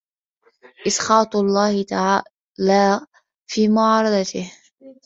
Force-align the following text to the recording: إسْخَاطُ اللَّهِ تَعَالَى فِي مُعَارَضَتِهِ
إسْخَاطُ 0.87 1.35
اللَّهِ 1.35 1.83
تَعَالَى 1.83 3.07
فِي 3.49 3.67
مُعَارَضَتِهِ 3.69 4.51